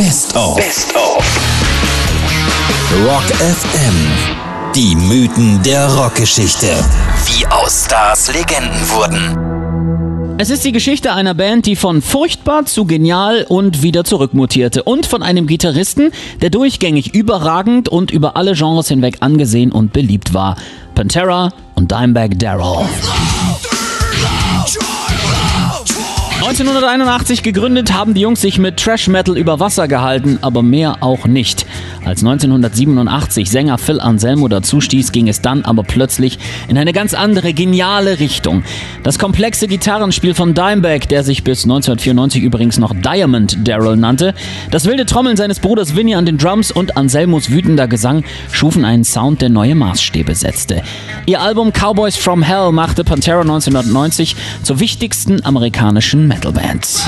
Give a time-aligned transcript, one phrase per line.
[0.00, 0.56] Best of.
[0.56, 1.22] Best of.
[3.04, 4.72] Rock FM.
[4.74, 6.68] Die Mythen der Rockgeschichte.
[7.26, 10.38] Wie aus Stars Legenden wurden.
[10.38, 14.84] Es ist die Geschichte einer Band, die von furchtbar zu genial und wieder zurückmutierte.
[14.84, 20.32] Und von einem Gitarristen, der durchgängig überragend und über alle Genres hinweg angesehen und beliebt
[20.32, 20.56] war.
[20.94, 22.88] Pantera und Dimebag Darrell.
[26.40, 31.26] 1981 gegründet, haben die Jungs sich mit Trash Metal über Wasser gehalten, aber mehr auch
[31.26, 31.66] nicht.
[32.06, 37.52] Als 1987 Sänger Phil Anselmo dazustieß, ging es dann aber plötzlich in eine ganz andere,
[37.52, 38.64] geniale Richtung.
[39.02, 44.32] Das komplexe Gitarrenspiel von Dimebag, der sich bis 1994 übrigens noch Diamond Daryl nannte,
[44.70, 49.04] das wilde Trommeln seines Bruders Vinny an den Drums und Anselmos wütender Gesang schufen einen
[49.04, 50.82] Sound, der neue Maßstäbe setzte.
[51.26, 57.00] Ihr Album Cowboys from Hell machte Pantera 1990 zur wichtigsten amerikanischen metal bands.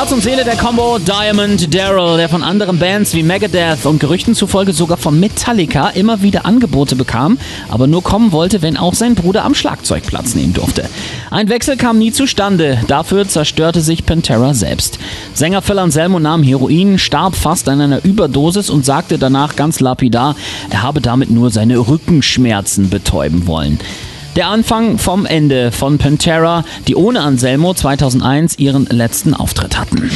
[0.00, 4.34] Herz und Seele der Combo Diamond Daryl, der von anderen Bands wie Megadeth und Gerüchten
[4.34, 7.36] zufolge sogar von Metallica immer wieder Angebote bekam,
[7.68, 10.88] aber nur kommen wollte, wenn auch sein Bruder am Schlagzeug Platz nehmen durfte.
[11.30, 14.98] Ein Wechsel kam nie zustande, dafür zerstörte sich Pantera selbst.
[15.34, 20.34] Sänger Phil Anselmo nahm Heroin, starb fast an einer Überdosis und sagte danach ganz lapidar,
[20.70, 23.78] er habe damit nur seine Rückenschmerzen betäuben wollen.
[24.36, 30.08] Der Anfang vom Ende von Pantera, die ohne Anselmo 2001 ihren letzten Auftritt hatten.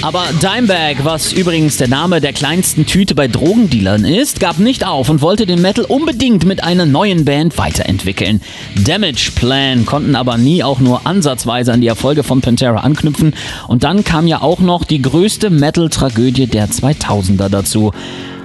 [0.00, 5.08] Aber Dimebag, was übrigens der Name der kleinsten Tüte bei Drogendealern ist, gab nicht auf
[5.08, 8.40] und wollte den Metal unbedingt mit einer neuen Band weiterentwickeln.
[8.84, 13.34] Damage Plan konnten aber nie auch nur ansatzweise an die Erfolge von Pantera anknüpfen
[13.66, 17.92] und dann kam ja auch noch die größte Metal-Tragödie der 2000er dazu.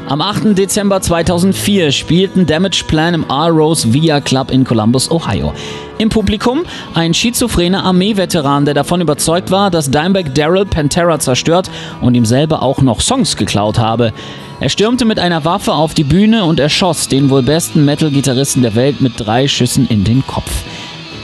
[0.09, 0.57] Am 8.
[0.57, 5.53] Dezember 2004 spielten Damage Plan im R-Rose Via Club in Columbus, Ohio.
[5.99, 6.63] Im Publikum
[6.95, 11.69] ein schizophrener Armeeveteran, der davon überzeugt war, dass Dimebag Daryl Pantera zerstört
[12.01, 14.11] und ihm selber auch noch Songs geklaut habe.
[14.59, 18.73] Er stürmte mit einer Waffe auf die Bühne und erschoss den wohl besten Metal-Gitarristen der
[18.73, 20.49] Welt mit drei Schüssen in den Kopf.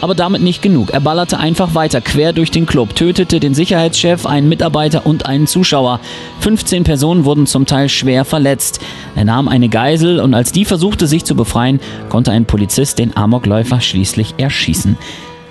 [0.01, 0.91] Aber damit nicht genug.
[0.91, 5.47] Er ballerte einfach weiter quer durch den Club, tötete den Sicherheitschef, einen Mitarbeiter und einen
[5.47, 6.00] Zuschauer.
[6.41, 8.81] 15 Personen wurden zum Teil schwer verletzt.
[9.16, 11.79] Er nahm eine Geisel und als die versuchte sich zu befreien,
[12.09, 14.97] konnte ein Polizist den Amokläufer schließlich erschießen.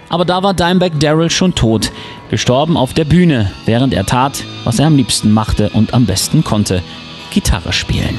[0.08, 1.90] Aber da war Dimebag Daryl schon tot,
[2.30, 6.44] gestorben auf der Bühne, während er tat, was er am liebsten machte und am besten
[6.44, 6.82] konnte:
[7.32, 8.18] Gitarre spielen.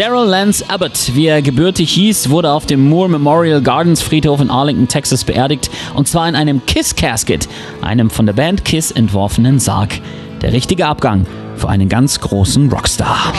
[0.00, 4.48] Daryl Lance Abbott, wie er gebürtig hieß, wurde auf dem Moore Memorial Gardens Friedhof in
[4.48, 7.46] Arlington, Texas beerdigt und zwar in einem Kiss Casket,
[7.82, 10.00] einem von der Band Kiss entworfenen Sarg.
[10.40, 13.34] Der richtige Abgang für einen ganz großen Rockstar.